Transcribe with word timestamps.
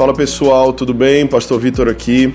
Fala 0.00 0.14
pessoal, 0.14 0.72
tudo 0.72 0.94
bem? 0.94 1.26
Pastor 1.26 1.60
Vitor 1.60 1.86
aqui. 1.86 2.34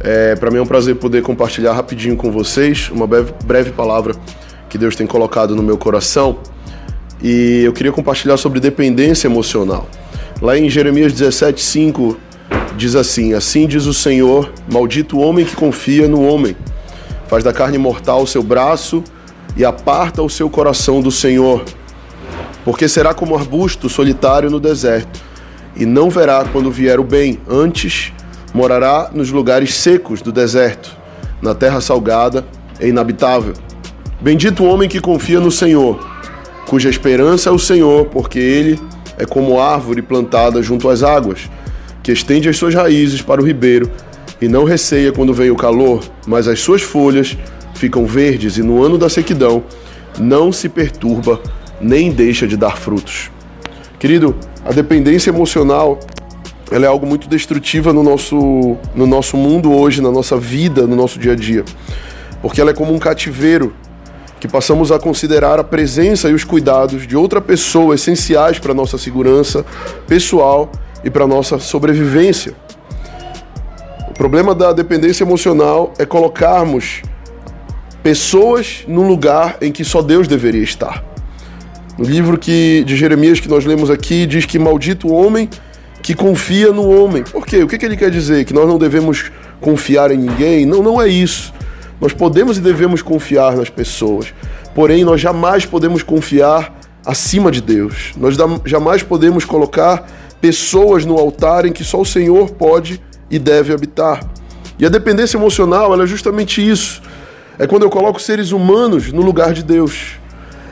É, 0.00 0.34
Para 0.36 0.50
mim 0.50 0.56
é 0.56 0.62
um 0.62 0.66
prazer 0.66 0.96
poder 0.96 1.20
compartilhar 1.20 1.74
rapidinho 1.74 2.16
com 2.16 2.32
vocês 2.32 2.88
uma 2.88 3.06
breve, 3.06 3.34
breve 3.44 3.72
palavra 3.72 4.14
que 4.70 4.78
Deus 4.78 4.96
tem 4.96 5.06
colocado 5.06 5.54
no 5.54 5.62
meu 5.62 5.76
coração. 5.76 6.38
E 7.22 7.60
eu 7.62 7.74
queria 7.74 7.92
compartilhar 7.92 8.38
sobre 8.38 8.58
dependência 8.58 9.28
emocional. 9.28 9.86
Lá 10.40 10.56
em 10.56 10.70
Jeremias 10.70 11.12
17,5 11.12 12.16
diz 12.74 12.96
assim: 12.96 13.34
Assim 13.34 13.66
diz 13.66 13.84
o 13.84 13.92
Senhor, 13.92 14.50
maldito 14.72 15.18
o 15.18 15.20
homem 15.20 15.44
que 15.44 15.54
confia 15.54 16.08
no 16.08 16.26
homem, 16.26 16.56
faz 17.26 17.44
da 17.44 17.52
carne 17.52 17.76
mortal 17.76 18.22
o 18.22 18.26
seu 18.26 18.42
braço 18.42 19.04
e 19.58 19.62
aparta 19.62 20.22
o 20.22 20.30
seu 20.30 20.48
coração 20.48 21.02
do 21.02 21.10
Senhor. 21.10 21.66
Porque 22.64 22.88
será 22.88 23.12
como 23.12 23.36
arbusto 23.36 23.90
solitário 23.90 24.48
no 24.48 24.58
deserto, 24.58 25.27
e 25.78 25.86
não 25.86 26.10
verá 26.10 26.44
quando 26.44 26.70
vier 26.70 26.98
o 26.98 27.04
bem, 27.04 27.40
antes 27.48 28.12
morará 28.52 29.10
nos 29.14 29.30
lugares 29.30 29.74
secos 29.74 30.20
do 30.20 30.32
deserto, 30.32 30.96
na 31.40 31.54
terra 31.54 31.80
salgada 31.80 32.44
e 32.80 32.88
inabitável. 32.88 33.54
Bendito 34.20 34.64
o 34.64 34.66
homem 34.66 34.88
que 34.88 35.00
confia 35.00 35.38
no 35.38 35.50
Senhor, 35.50 36.04
cuja 36.66 36.90
esperança 36.90 37.50
é 37.50 37.52
o 37.52 37.58
Senhor, 37.58 38.06
porque 38.06 38.38
ele 38.38 38.80
é 39.16 39.24
como 39.24 39.60
árvore 39.60 40.02
plantada 40.02 40.60
junto 40.62 40.88
às 40.88 41.02
águas, 41.02 41.48
que 42.02 42.10
estende 42.10 42.48
as 42.48 42.56
suas 42.56 42.74
raízes 42.74 43.22
para 43.22 43.40
o 43.40 43.44
ribeiro 43.44 43.90
e 44.40 44.48
não 44.48 44.64
receia 44.64 45.12
quando 45.12 45.32
vem 45.32 45.50
o 45.50 45.56
calor, 45.56 46.02
mas 46.26 46.48
as 46.48 46.60
suas 46.60 46.82
folhas 46.82 47.36
ficam 47.74 48.06
verdes 48.06 48.56
e 48.56 48.62
no 48.62 48.82
ano 48.82 48.98
da 48.98 49.08
sequidão 49.08 49.62
não 50.18 50.52
se 50.52 50.68
perturba 50.68 51.40
nem 51.80 52.10
deixa 52.10 52.46
de 52.46 52.56
dar 52.56 52.76
frutos. 52.76 53.30
Querido, 53.98 54.36
a 54.68 54.72
dependência 54.72 55.30
emocional 55.30 55.98
ela 56.70 56.84
é 56.84 56.88
algo 56.88 57.06
muito 57.06 57.26
destrutiva 57.26 57.90
no 57.90 58.02
nosso, 58.02 58.76
no 58.94 59.06
nosso 59.06 59.34
mundo 59.34 59.72
hoje, 59.72 60.02
na 60.02 60.10
nossa 60.10 60.36
vida, 60.36 60.86
no 60.86 60.94
nosso 60.94 61.18
dia 61.18 61.32
a 61.32 61.34
dia. 61.34 61.64
Porque 62.42 62.60
ela 62.60 62.72
é 62.72 62.74
como 62.74 62.92
um 62.92 62.98
cativeiro 62.98 63.74
que 64.38 64.46
passamos 64.46 64.92
a 64.92 64.98
considerar 64.98 65.58
a 65.58 65.64
presença 65.64 66.28
e 66.28 66.34
os 66.34 66.44
cuidados 66.44 67.06
de 67.06 67.16
outra 67.16 67.40
pessoa 67.40 67.94
essenciais 67.94 68.58
para 68.58 68.74
nossa 68.74 68.98
segurança 68.98 69.64
pessoal 70.06 70.70
e 71.02 71.08
para 71.08 71.26
nossa 71.26 71.58
sobrevivência. 71.58 72.52
O 74.10 74.12
problema 74.12 74.54
da 74.54 74.74
dependência 74.74 75.24
emocional 75.24 75.94
é 75.98 76.04
colocarmos 76.04 77.00
pessoas 78.02 78.84
num 78.86 79.08
lugar 79.08 79.56
em 79.62 79.72
que 79.72 79.82
só 79.82 80.02
Deus 80.02 80.28
deveria 80.28 80.62
estar. 80.62 81.02
No 81.98 82.04
livro 82.04 82.38
que, 82.38 82.84
de 82.86 82.96
Jeremias 82.96 83.40
que 83.40 83.48
nós 83.48 83.64
lemos 83.64 83.90
aqui, 83.90 84.24
diz 84.24 84.46
que 84.46 84.56
maldito 84.56 85.08
o 85.08 85.12
homem 85.12 85.50
que 86.00 86.14
confia 86.14 86.72
no 86.72 86.88
homem. 86.88 87.24
Por 87.24 87.44
quê? 87.44 87.60
O 87.60 87.66
que, 87.66 87.76
que 87.76 87.84
ele 87.84 87.96
quer 87.96 88.08
dizer? 88.08 88.44
Que 88.44 88.54
nós 88.54 88.68
não 88.68 88.78
devemos 88.78 89.32
confiar 89.60 90.12
em 90.12 90.16
ninguém? 90.16 90.64
Não, 90.64 90.80
não 90.80 91.02
é 91.02 91.08
isso. 91.08 91.52
Nós 92.00 92.12
podemos 92.12 92.56
e 92.56 92.60
devemos 92.60 93.02
confiar 93.02 93.56
nas 93.56 93.68
pessoas, 93.68 94.32
porém 94.72 95.04
nós 95.04 95.20
jamais 95.20 95.66
podemos 95.66 96.04
confiar 96.04 96.72
acima 97.04 97.50
de 97.50 97.60
Deus. 97.60 98.12
Nós 98.16 98.36
jamais 98.64 99.02
podemos 99.02 99.44
colocar 99.44 100.06
pessoas 100.40 101.04
no 101.04 101.18
altar 101.18 101.66
em 101.66 101.72
que 101.72 101.82
só 101.82 102.00
o 102.00 102.06
Senhor 102.06 102.50
pode 102.50 103.02
e 103.28 103.40
deve 103.40 103.72
habitar. 103.74 104.24
E 104.78 104.86
a 104.86 104.88
dependência 104.88 105.36
emocional 105.36 106.00
é 106.00 106.06
justamente 106.06 106.64
isso. 106.64 107.02
É 107.58 107.66
quando 107.66 107.82
eu 107.82 107.90
coloco 107.90 108.22
seres 108.22 108.52
humanos 108.52 109.12
no 109.12 109.22
lugar 109.22 109.52
de 109.52 109.64
Deus. 109.64 110.17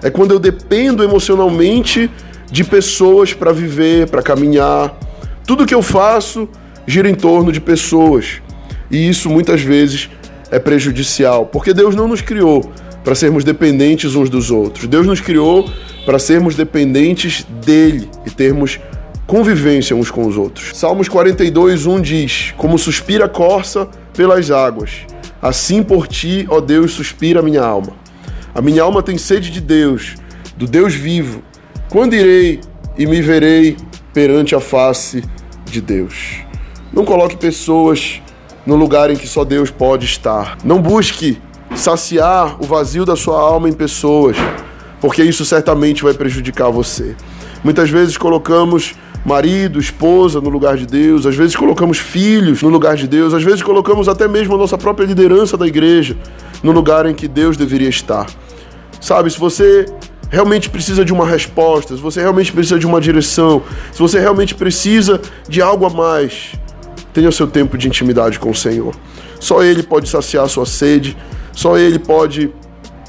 É 0.06 0.10
quando 0.10 0.30
eu 0.30 0.38
dependo 0.38 1.02
emocionalmente 1.02 2.08
de 2.48 2.62
pessoas 2.62 3.32
para 3.34 3.50
viver, 3.50 4.08
para 4.08 4.22
caminhar. 4.22 4.96
Tudo 5.44 5.66
que 5.66 5.74
eu 5.74 5.82
faço 5.82 6.48
gira 6.86 7.10
em 7.10 7.14
torno 7.16 7.50
de 7.50 7.60
pessoas. 7.60 8.40
E 8.88 9.08
isso 9.08 9.28
muitas 9.28 9.62
vezes 9.62 10.08
é 10.48 10.60
prejudicial, 10.60 11.46
porque 11.46 11.74
Deus 11.74 11.96
não 11.96 12.06
nos 12.06 12.20
criou 12.20 12.70
para 13.02 13.16
sermos 13.16 13.42
dependentes 13.42 14.14
uns 14.14 14.30
dos 14.30 14.48
outros. 14.52 14.86
Deus 14.86 15.04
nos 15.08 15.20
criou 15.20 15.68
para 16.04 16.20
sermos 16.20 16.54
dependentes 16.54 17.44
dele 17.64 18.08
e 18.24 18.30
termos 18.30 18.78
convivência 19.26 19.96
uns 19.96 20.08
com 20.08 20.24
os 20.24 20.36
outros. 20.36 20.70
Salmos 20.74 21.08
42, 21.08 21.84
1 21.84 22.00
diz: 22.00 22.54
Como 22.56 22.78
suspira 22.78 23.24
a 23.24 23.28
corça 23.28 23.88
pelas 24.16 24.52
águas, 24.52 25.00
assim 25.42 25.82
por 25.82 26.06
ti, 26.06 26.46
ó 26.48 26.60
Deus, 26.60 26.92
suspira 26.92 27.40
a 27.40 27.42
minha 27.42 27.64
alma. 27.64 28.05
A 28.56 28.62
minha 28.62 28.82
alma 28.82 29.02
tem 29.02 29.18
sede 29.18 29.50
de 29.50 29.60
Deus, 29.60 30.14
do 30.56 30.66
Deus 30.66 30.94
vivo. 30.94 31.42
Quando 31.90 32.14
irei 32.14 32.58
e 32.96 33.04
me 33.04 33.20
verei 33.20 33.76
perante 34.14 34.54
a 34.54 34.60
face 34.60 35.22
de 35.66 35.78
Deus? 35.78 36.38
Não 36.90 37.04
coloque 37.04 37.36
pessoas 37.36 38.22
no 38.64 38.74
lugar 38.74 39.10
em 39.10 39.16
que 39.16 39.28
só 39.28 39.44
Deus 39.44 39.70
pode 39.70 40.06
estar. 40.06 40.56
Não 40.64 40.80
busque 40.80 41.38
saciar 41.74 42.56
o 42.58 42.64
vazio 42.64 43.04
da 43.04 43.14
sua 43.14 43.38
alma 43.38 43.68
em 43.68 43.74
pessoas, 43.74 44.38
porque 45.02 45.22
isso 45.22 45.44
certamente 45.44 46.02
vai 46.02 46.14
prejudicar 46.14 46.70
você. 46.70 47.14
Muitas 47.62 47.90
vezes 47.90 48.16
colocamos 48.16 48.94
marido, 49.22 49.78
esposa 49.78 50.40
no 50.40 50.48
lugar 50.48 50.78
de 50.78 50.86
Deus, 50.86 51.26
às 51.26 51.34
vezes 51.34 51.54
colocamos 51.54 51.98
filhos 51.98 52.62
no 52.62 52.70
lugar 52.70 52.96
de 52.96 53.06
Deus, 53.06 53.34
às 53.34 53.42
vezes 53.42 53.60
colocamos 53.60 54.08
até 54.08 54.26
mesmo 54.26 54.54
a 54.54 54.58
nossa 54.58 54.78
própria 54.78 55.04
liderança 55.04 55.58
da 55.58 55.66
igreja 55.66 56.16
no 56.62 56.72
lugar 56.72 57.06
em 57.06 57.14
que 57.14 57.28
Deus 57.28 57.56
deveria 57.56 57.88
estar. 57.88 58.26
Sabe, 59.00 59.30
se 59.30 59.38
você 59.38 59.86
realmente 60.30 60.68
precisa 60.68 61.04
de 61.04 61.12
uma 61.12 61.26
resposta, 61.26 61.94
se 61.94 62.02
você 62.02 62.20
realmente 62.20 62.52
precisa 62.52 62.78
de 62.78 62.86
uma 62.86 63.00
direção, 63.00 63.62
se 63.92 63.98
você 63.98 64.18
realmente 64.18 64.54
precisa 64.54 65.20
de 65.48 65.62
algo 65.62 65.86
a 65.86 65.90
mais, 65.90 66.52
tenha 67.12 67.28
o 67.28 67.32
seu 67.32 67.46
tempo 67.46 67.78
de 67.78 67.88
intimidade 67.88 68.38
com 68.38 68.50
o 68.50 68.54
Senhor. 68.54 68.94
Só 69.38 69.62
Ele 69.62 69.82
pode 69.82 70.08
saciar 70.08 70.44
a 70.44 70.48
sua 70.48 70.66
sede, 70.66 71.16
só 71.52 71.78
Ele 71.78 71.98
pode 71.98 72.50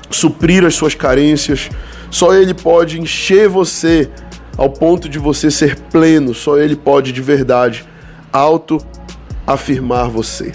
suprir 0.09 0.65
as 0.65 0.75
suas 0.75 0.95
carências, 0.95 1.69
só 2.09 2.33
Ele 2.33 2.53
pode 2.53 2.99
encher 2.99 3.49
você 3.49 4.09
ao 4.57 4.69
ponto 4.69 5.09
de 5.09 5.19
você 5.19 5.51
ser 5.51 5.77
pleno, 5.91 6.33
só 6.33 6.57
Ele 6.57 6.75
pode 6.75 7.11
de 7.11 7.21
verdade 7.21 7.85
auto 8.31 8.77
afirmar 9.45 10.09
você. 10.09 10.51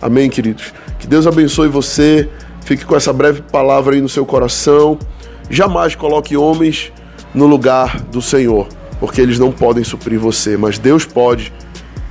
Amém, 0.00 0.28
queridos? 0.28 0.72
Que 0.98 1.06
Deus 1.06 1.26
abençoe 1.26 1.68
você. 1.68 2.28
Fique 2.64 2.84
com 2.84 2.96
essa 2.96 3.12
breve 3.12 3.42
palavra 3.42 3.94
aí 3.94 4.00
no 4.00 4.08
seu 4.08 4.24
coração. 4.24 4.98
Jamais 5.50 5.94
coloque 5.94 6.36
homens 6.36 6.92
no 7.34 7.46
lugar 7.46 8.00
do 8.00 8.22
Senhor, 8.22 8.68
porque 9.00 9.20
eles 9.20 9.38
não 9.38 9.50
podem 9.50 9.84
suprir 9.84 10.18
você, 10.18 10.56
mas 10.56 10.78
Deus 10.78 11.04
pode 11.04 11.52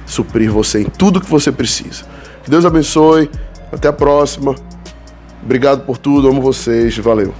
suprir 0.05 0.51
você 0.51 0.81
em 0.81 0.85
tudo 0.85 1.21
que 1.21 1.29
você 1.29 1.51
precisa. 1.51 2.03
Que 2.43 2.49
Deus 2.49 2.65
abençoe. 2.65 3.29
Até 3.71 3.87
a 3.87 3.93
próxima. 3.93 4.55
Obrigado 5.43 5.85
por 5.85 5.97
tudo. 5.97 6.27
Amo 6.27 6.41
vocês. 6.41 6.97
Valeu. 6.97 7.33